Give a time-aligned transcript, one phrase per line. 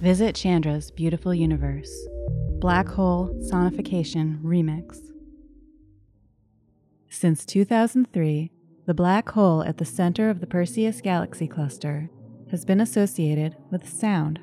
[0.00, 1.90] Visit Chandra's Beautiful Universe.
[2.58, 4.98] Black Hole Sonification Remix.
[7.08, 8.52] Since 2003,
[8.84, 12.10] the black hole at the center of the Perseus galaxy cluster
[12.50, 14.38] has been associated with sound.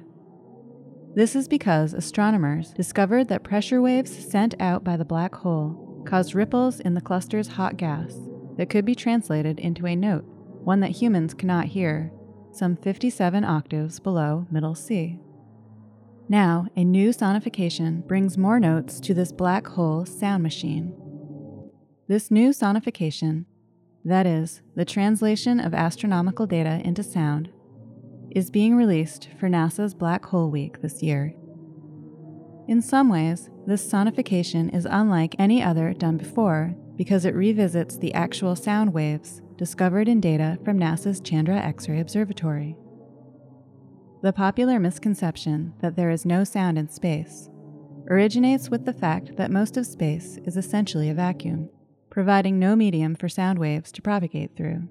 [1.14, 6.34] This is because astronomers discovered that pressure waves sent out by the black hole caused
[6.34, 8.16] ripples in the cluster's hot gas
[8.58, 10.26] that could be translated into a note,
[10.64, 12.12] one that humans cannot hear,
[12.52, 15.20] some 57 octaves below middle C.
[16.30, 20.96] Now, a new sonification brings more notes to this black hole sound machine.
[22.08, 23.46] This new sonification,
[24.06, 27.50] that is, the translation of astronomical data into sound,
[28.32, 31.36] is being released for NASA's Black Hole Week this year.
[32.68, 38.14] In some ways, this sonification is unlike any other done before because it revisits the
[38.14, 42.78] actual sound waves discovered in data from NASA's Chandra X ray Observatory.
[44.24, 47.50] The popular misconception that there is no sound in space
[48.10, 51.70] originates with the fact that most of space is essentially a vacuum,
[52.10, 54.88] providing no medium for sound waves to propagate through.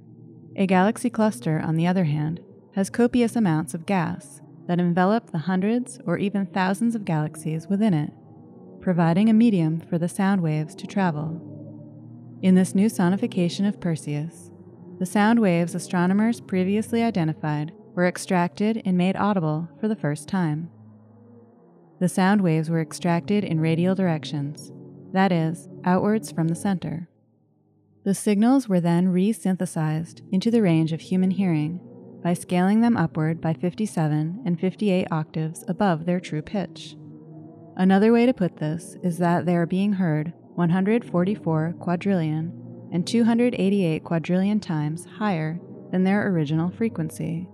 [0.57, 2.41] A galaxy cluster, on the other hand,
[2.75, 7.95] has copious amounts of gas that envelop the hundreds or even thousands of galaxies within
[7.95, 8.13] it,
[8.83, 11.41] providing a medium for the sound waves to travel.
[12.43, 14.51] In this new sonification of Perseus,
[14.99, 20.71] the sound waves astronomers previously identified were extracted and made audible for the first time.
[22.01, 24.73] The sound waves were extracted in radial directions,
[25.13, 27.09] that is, outwards from the center.
[28.05, 31.81] The signals were then resynthesized into the range of human hearing
[32.23, 36.97] by scaling them upward by 57 and 58 octaves above their true pitch.
[37.77, 44.05] Another way to put this is that they are being heard 144 quadrillion and 288
[44.05, 47.49] quadrillion times higher than their original frequency.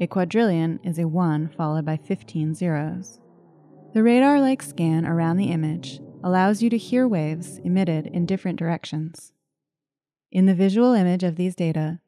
[0.00, 3.20] A quadrillion is a 1 followed by 15 zeros.
[3.92, 8.58] The radar like scan around the image allows you to hear waves emitted in different
[8.58, 9.32] directions.
[10.32, 12.00] In the visual image of these data,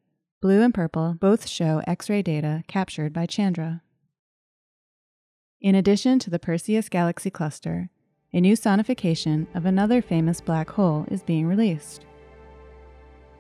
[0.43, 3.83] Blue and purple both show X ray data captured by Chandra.
[5.61, 7.89] In addition to the Perseus galaxy cluster,
[8.33, 12.05] a new sonification of another famous black hole is being released.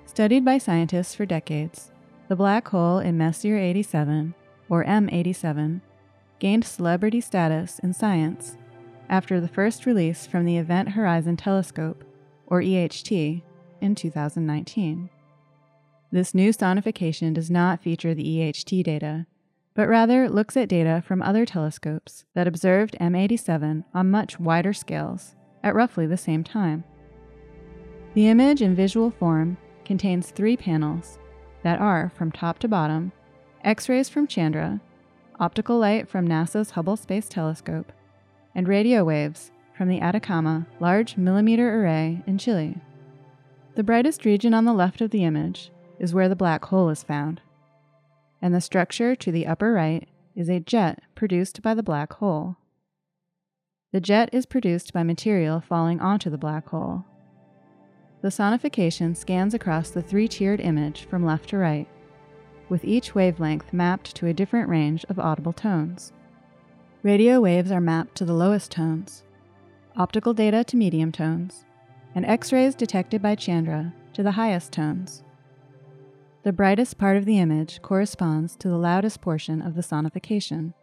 [0.06, 1.92] Studied by scientists for decades,
[2.28, 4.34] the black hole in Messier 87,
[4.68, 5.80] or M87,
[6.38, 8.56] gained celebrity status in science
[9.08, 12.04] after the first release from the Event Horizon Telescope,
[12.46, 13.42] or EHT,
[13.80, 15.10] in 2019.
[16.10, 19.26] This new sonification does not feature the EHT data,
[19.74, 25.34] but rather looks at data from other telescopes that observed M87 on much wider scales
[25.62, 26.84] at roughly the same time.
[28.14, 31.18] The image in visual form contains three panels
[31.66, 33.10] that are, from top to bottom,
[33.64, 34.80] X rays from Chandra,
[35.40, 37.90] optical light from NASA's Hubble Space Telescope,
[38.54, 42.76] and radio waves from the Atacama Large Millimeter Array in Chile.
[43.74, 47.02] The brightest region on the left of the image is where the black hole is
[47.02, 47.40] found,
[48.40, 52.58] and the structure to the upper right is a jet produced by the black hole.
[53.92, 57.06] The jet is produced by material falling onto the black hole.
[58.26, 61.86] The sonification scans across the three tiered image from left to right,
[62.68, 66.12] with each wavelength mapped to a different range of audible tones.
[67.04, 69.22] Radio waves are mapped to the lowest tones,
[69.96, 71.66] optical data to medium tones,
[72.16, 75.22] and X rays detected by Chandra to the highest tones.
[76.42, 80.74] The brightest part of the image corresponds to the loudest portion of the sonification,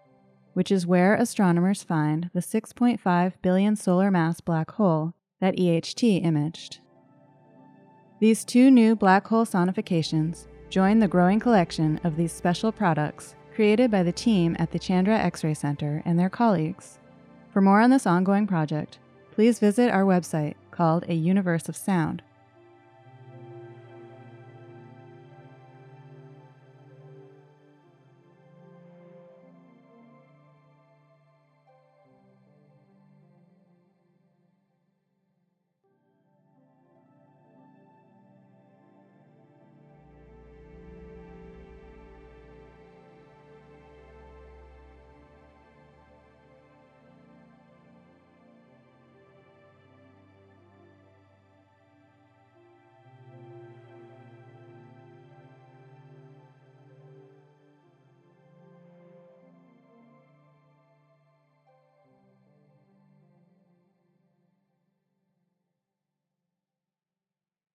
[0.54, 6.80] which is where astronomers find the 6.5 billion solar mass black hole that EHT imaged.
[8.24, 13.92] These two new black hole sonifications join the growing collection of these special products created
[13.92, 17.00] by the team at the Chandra X ray Center and their colleagues.
[17.52, 18.98] For more on this ongoing project,
[19.34, 22.24] please visit our website called A Universe of Sound